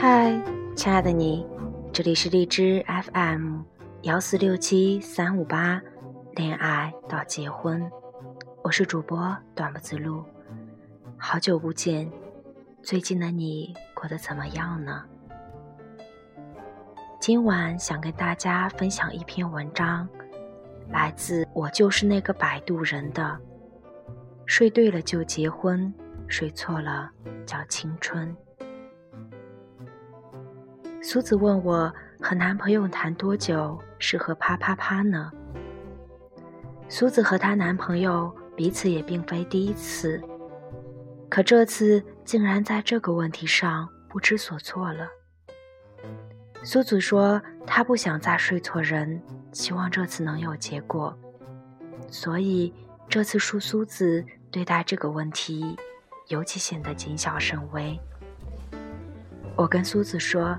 [0.00, 0.32] 嗨，
[0.76, 1.44] 亲爱的你，
[1.98, 3.62] 这里是荔枝 FM
[4.02, 5.82] 幺四六七三五八，
[6.36, 7.90] 恋爱到结婚，
[8.62, 10.24] 我是主播短不子路，
[11.16, 12.08] 好久不见，
[12.84, 15.04] 最近的你过得怎么样呢？
[17.18, 20.08] 今晚想跟大家分享一篇文章，
[20.90, 23.36] 来自我就是那个摆渡人的，
[24.46, 25.92] 睡对了就结婚，
[26.28, 27.10] 睡错了
[27.44, 28.36] 叫青春。
[31.00, 35.30] 苏子问我和男朋友谈多久适合啪啪啪呢？
[36.88, 40.20] 苏子和她男朋友彼此也并非第一次，
[41.28, 45.08] 可这次竟然在这个问题上不知所措了。
[46.64, 51.16] 苏子说她不想再睡错人，希望这次能有结果，
[52.08, 52.74] 所以
[53.08, 55.76] 这次恕苏子对待这个问题
[56.26, 57.98] 尤其显得谨小慎微。
[59.54, 60.58] 我跟苏子说。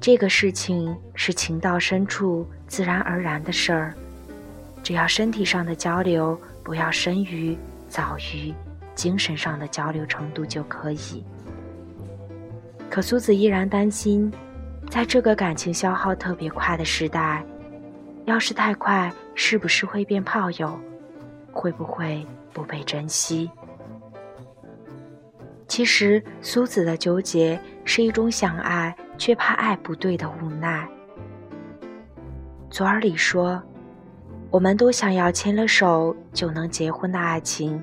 [0.00, 3.94] 这个事情是情到深处自然而然的事儿，
[4.82, 7.54] 只要身体上的交流不要深于
[7.86, 8.54] 早于
[8.94, 11.22] 精神上的交流程度就可以。
[12.88, 14.32] 可苏子依然担心，
[14.88, 17.44] 在这个感情消耗特别快的时代，
[18.24, 20.80] 要是太快，是不是会变炮友？
[21.52, 23.50] 会不会不被珍惜？
[25.70, 28.94] 其实苏子的纠结是一种想爱。
[29.20, 30.88] 却怕爱不对的无奈。
[32.70, 33.62] 左耳里说
[34.50, 37.82] ：“我们都想要牵了手就能结婚的爱情，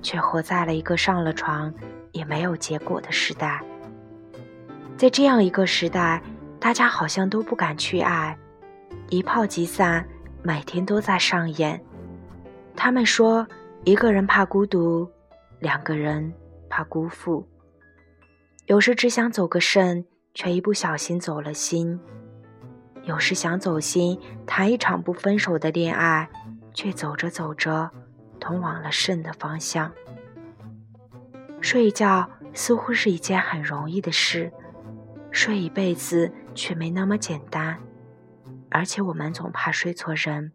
[0.00, 1.74] 却活在了一个上了床
[2.12, 3.60] 也没有结果的时代。
[4.96, 6.22] 在这样一个时代，
[6.60, 8.38] 大家好像都不敢去爱，
[9.10, 10.06] 一炮即散，
[10.40, 11.82] 每天都在上演。
[12.76, 13.44] 他们说，
[13.82, 15.10] 一个人怕孤独，
[15.58, 16.32] 两个人
[16.74, 17.46] 怕辜负，
[18.66, 20.04] 有时只想走个肾。”
[20.34, 22.00] 却一不小心走了心。
[23.04, 26.28] 有时想走心，谈一场不分手的恋爱，
[26.72, 27.88] 却走着走着，
[28.40, 29.92] 通往了肾的方向。
[31.60, 34.52] 睡觉似乎是一件很容易的事，
[35.30, 37.78] 睡一辈子却没那么简单。
[38.68, 40.50] 而且我们总怕睡错人。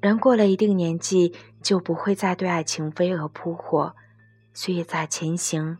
[0.00, 1.32] 人过了一定年纪，
[1.62, 3.94] 就不会再对爱情飞蛾扑火，
[4.52, 5.78] 岁月在前行。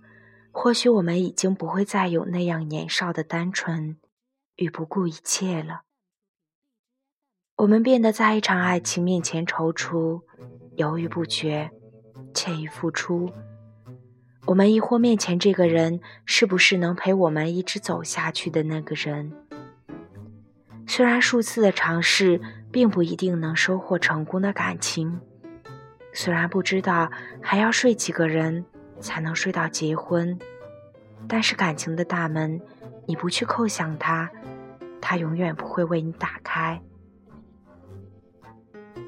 [0.51, 3.97] 或许我们已经不会再有那样年少的单纯
[4.57, 5.83] 与不顾一切了。
[7.57, 10.23] 我们变得在一场爱情面前踌躇、
[10.77, 11.71] 犹豫不决，
[12.35, 13.31] 怯于付出。
[14.47, 19.33] 我们疑惑面前这个人是不是能陪我们一直走下去的那个人。
[20.87, 25.21] 虽然数次的尝试并不一定能收获成功的感情，
[26.13, 28.65] 虽然不知道还要睡几个人。
[29.03, 30.39] 才能睡到结婚，
[31.27, 32.61] 但是感情的大门，
[33.05, 34.31] 你不去叩响它，
[35.01, 36.81] 它永远不会为你打开。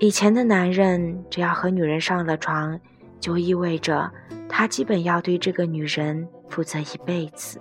[0.01, 2.81] 以前的男人，只要和女人上了床，
[3.21, 4.11] 就意味着
[4.49, 7.61] 他基本要对这个女人负责一辈子。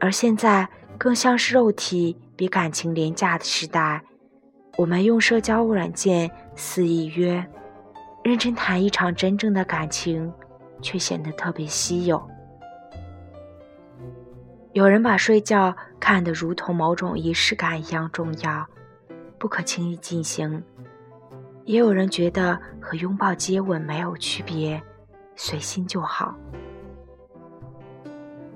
[0.00, 0.66] 而现在，
[0.96, 4.02] 更像是肉体比感情廉价的时代，
[4.78, 7.46] 我们用社交软件肆意约，
[8.26, 10.32] 认真谈一场真正的感情。
[10.82, 12.22] 却显得特别稀有。
[14.72, 18.66] 有人把睡觉看得如同某种仪式感一样重要，
[19.38, 20.60] 不可轻易进行；
[21.64, 24.80] 也有人觉得和拥抱、接吻没有区别，
[25.34, 26.36] 随心就好。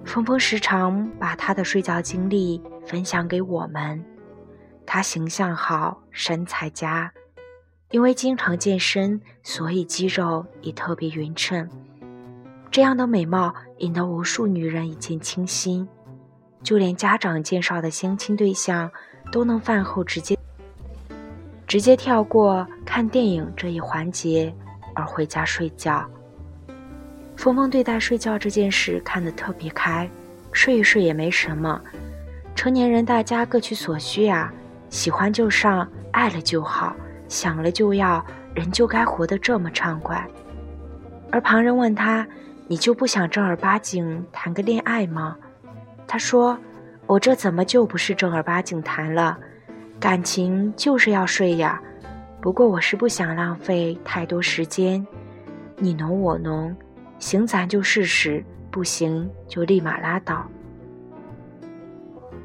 [0.05, 4.05] 峰峰时常把他的睡觉经历分享给我们。
[4.84, 7.11] 他形象好，身材佳，
[7.90, 11.69] 因为经常健身，所以肌肉也特别匀称。
[12.70, 15.88] 这样的美貌引得无数女人一见倾心，
[16.62, 18.88] 就连家长介绍的相亲对象
[19.32, 20.38] 都能饭后直接
[21.66, 24.54] 直接跳过看电影这一环节
[24.94, 26.08] 而回家睡觉。
[27.37, 30.08] 峰峰对待睡觉这件事看得特别开，
[30.52, 31.81] 睡一睡也没什么，
[32.54, 34.52] 成年人大家各取所需啊，
[34.90, 36.94] 喜欢就上，爱了就好，
[37.30, 38.22] 想了就要，
[38.54, 40.22] 人就该活得这么畅快。
[41.30, 42.26] 而旁人问他。
[42.70, 45.36] 你就不想正儿八经谈个恋爱吗？
[46.06, 46.56] 他说
[47.04, 49.36] ：“我这怎么就不是正儿八经谈了？
[49.98, 51.82] 感情就是要睡呀。
[52.40, 55.04] 不过我是不想浪费太多时间，
[55.78, 56.72] 你侬我侬，
[57.18, 60.46] 行咱就试试，不行就立马拉倒。”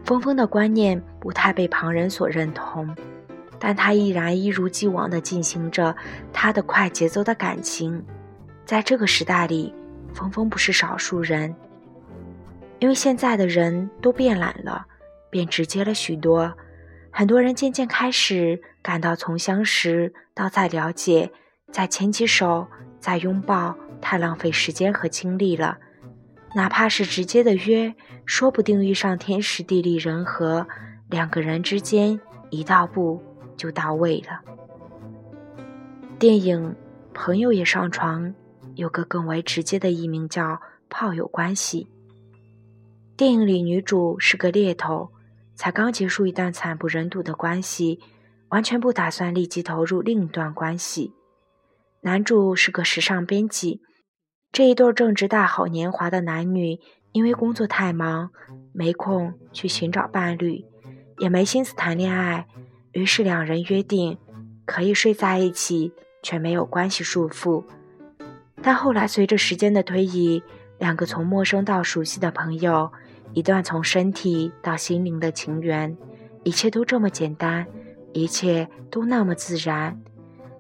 [0.04, 2.96] 峰峰的观念不太被旁人所认同，
[3.68, 5.96] 但他依然一如既往地进行着
[6.32, 8.06] 他的快节奏的感情。
[8.64, 9.74] 在这个时代里，
[10.14, 11.56] 峰峰不是少数人，
[12.78, 14.86] 因为现在的人都变懒了，
[15.32, 16.54] 变直接了许多。
[17.10, 21.32] 很多人渐渐开始感到，从相识到再了解，
[21.72, 22.68] 再牵起手，
[23.00, 25.80] 再拥抱，太浪费时间和精力了。
[26.54, 27.96] 哪怕是直接的约，
[28.28, 30.68] 说不定遇上天时地利人和，
[31.10, 32.22] 两个人之间
[32.52, 33.24] 一道步
[33.56, 34.42] 就到位了。
[36.18, 36.72] 电影
[37.14, 38.30] 《朋友也上床》
[38.76, 41.88] 有个更为直接的译名叫“炮友关系”。
[43.18, 45.12] 电影里女主是个猎头，
[45.56, 48.00] 才刚结束一段惨不忍睹的关系，
[48.50, 51.14] 完全不打算立即投入另一段关系。
[52.02, 53.82] 男主是个时尚编辑。
[54.52, 56.80] 这一对正值大好年华的男女，
[57.12, 58.32] 因为工作太忙，
[58.72, 60.64] 没空去寻找伴侣，
[61.18, 62.48] 也没心思谈恋爱，
[62.96, 64.18] 于是两人约定
[64.66, 65.92] 可以睡在一起，
[66.24, 67.62] 却没有关系束缚。
[68.62, 70.42] 但后来随着时间的推移，
[70.80, 72.90] 两个从陌生到熟悉的朋友，
[73.34, 75.96] 一段从身体到心灵的情缘，
[76.44, 77.68] 一切都这么简单，
[78.14, 80.02] 一切都那么自然，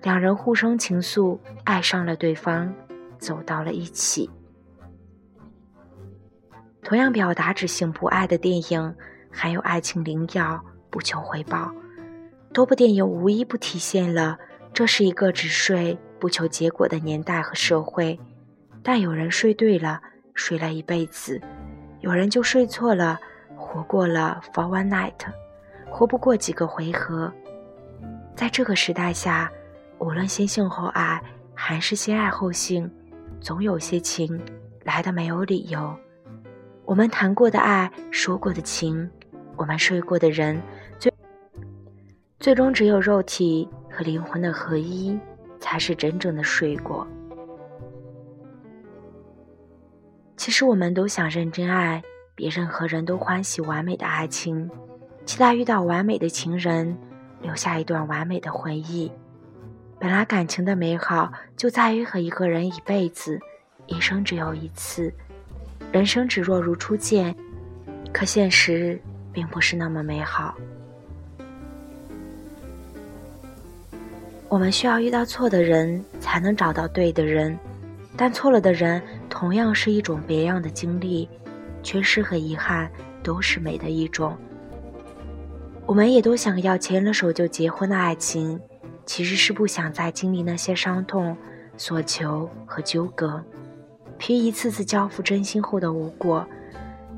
[0.03, 2.71] 两人互生情愫，爱上了对方。
[3.17, 4.29] 走到了一起。
[6.83, 8.95] 同样表达只性不爱的电影，
[9.31, 10.61] 还有爱情灵药
[10.91, 11.73] 不求回报。
[12.55, 14.39] 多部电影无一不体现了
[14.71, 18.17] 这是一个只睡不求结果的年代和社会。
[18.81, 20.01] 但有人睡对了，
[20.35, 21.37] 睡了一辈子；
[21.99, 23.19] 有人就睡错了，
[23.57, 25.11] 活过了 for one night，
[25.89, 27.29] 活不过几个回合。
[28.37, 29.51] 在这个时代下，
[29.97, 31.21] 无论先性后爱，
[31.53, 32.89] 还是先爱后性。
[33.41, 34.39] 总有些情
[34.85, 35.93] 来的没有理由。
[36.85, 39.11] 我们谈过的爱，说过的情，
[39.57, 40.61] 我们睡过的人，
[42.45, 45.19] 最终只有肉体和灵魂的合一，
[45.59, 47.07] 才是真正的睡过。
[50.37, 52.03] 其实我们都想认真爱，
[52.35, 54.69] 比任何人都欢喜完美的爱情，
[55.25, 56.95] 期待遇到完美的情人，
[57.41, 59.11] 留下一段完美的回忆。
[59.99, 63.39] 本来感情的美好就在于和一个人一辈子，
[63.87, 65.11] 一生只有一次，
[65.91, 67.35] 人生只若如初见。
[68.13, 69.01] 可现实
[69.33, 70.55] 并不是那么美好。
[74.47, 77.57] 我们需要遇到错的人，才能找到对的人，
[78.15, 81.27] 但错了的人同样是一种别样的经历，
[81.83, 82.89] 缺失和遗憾
[83.23, 84.37] 都是美的一种。
[85.85, 88.59] 我们也都想要牵了手就结婚的爱情。
[89.07, 91.37] 其实是不想再经历那些伤痛、
[91.77, 93.39] 所求和纠葛，
[94.17, 96.43] 凭一次次交付真心后的无果。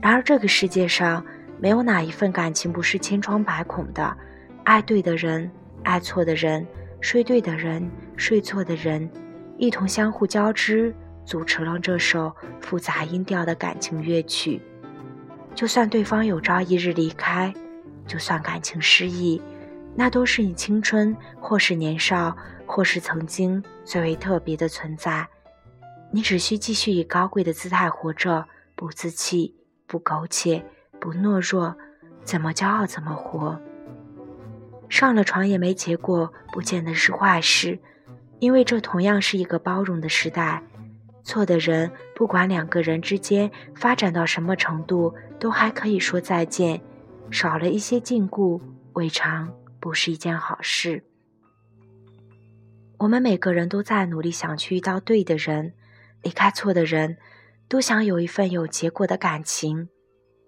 [0.02, 1.26] 然而这个世界上
[1.62, 4.18] 没有哪一份感情不是千疮百孔的，
[4.66, 5.50] 爱对的人，
[5.84, 6.68] 爱错的人，
[7.00, 9.10] 睡对的人，睡错的人，
[9.58, 10.94] 一同相互交织，
[11.26, 14.62] 组成了这首复杂音调的感情乐曲。
[15.56, 17.54] 就算对方有朝一日离开，
[18.06, 19.42] 就算感情失意。
[19.96, 22.36] 那都是你青春，或是年少，
[22.68, 25.28] 或是曾经最为特别的存在。
[26.12, 28.46] 你只需继续以高贵的姿态活着，
[28.76, 29.56] 不自弃，
[29.88, 30.64] 不苟且，
[31.00, 31.76] 不懦弱，
[32.24, 33.60] 怎么骄傲怎么活。
[34.90, 37.80] 上了床也没结果，不见得是坏事，
[38.40, 40.64] 因为这同样是一个包容的时代。
[41.24, 46.82] 错的人，不管两个人之间发展到什么程度，都还可以说再见，
[47.30, 48.62] 少了一些禁锢，
[48.94, 49.54] 未尝。
[49.80, 51.04] 不是一件好事。
[52.98, 55.74] 我们每个人都在努力想去遇到对的人，
[56.24, 57.18] 离开错的人，
[57.70, 59.90] 都想有一份有结果的感情。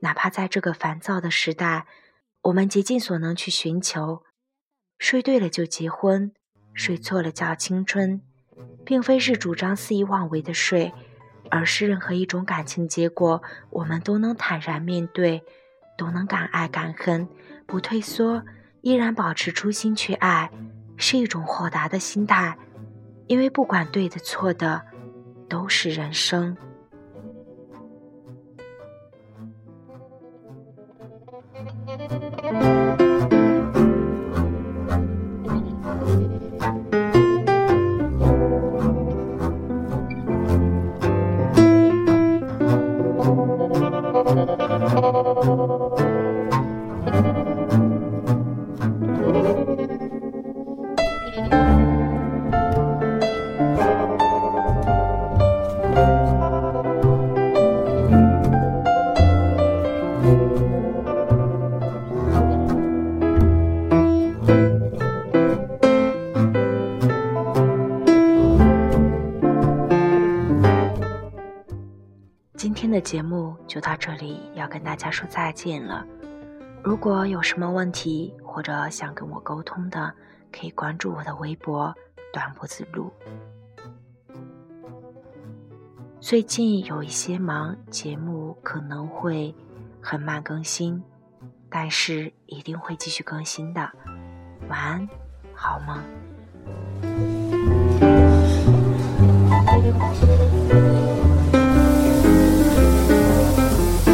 [0.02, 1.86] 哪怕在这个烦躁的时代，
[2.42, 4.24] 我们竭尽所能去寻求。
[5.00, 6.32] 睡对了就结婚，
[6.74, 8.22] 睡错了叫青春，
[8.86, 10.94] 并非是主张肆意妄为的睡，
[11.50, 15.42] 而是任何一种感情结果，我们都能坦然面对，
[15.98, 17.28] 都能敢爱敢恨，
[17.66, 18.44] 不退缩。
[18.82, 20.52] 依然保持初心去爱，
[20.96, 22.58] 是一种豁达的心态，
[23.28, 24.82] 因为不管对的错的，
[25.50, 26.56] 都是人生。
[73.02, 76.06] 节目就到这里，要跟大家说再见了。
[76.84, 80.14] 如果有什么问题或者想跟我沟通的，
[80.52, 81.94] 可以关注我的微博
[82.34, 83.12] “短脖子鹿”。
[86.22, 89.54] 最近有一些忙，节目可能会
[90.02, 91.02] 很慢更新，
[91.70, 93.90] 但是一定会继续更新的。
[94.68, 95.08] 晚安，
[95.54, 95.98] 好梦。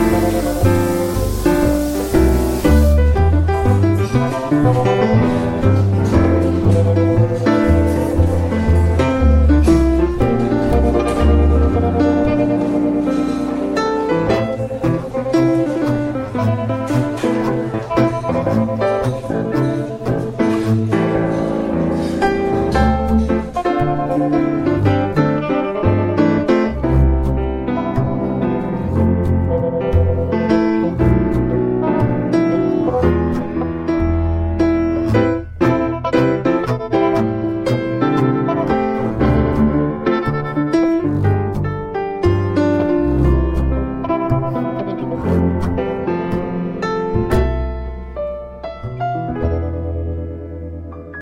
[0.07, 0.45] Thank
[5.39, 5.44] you.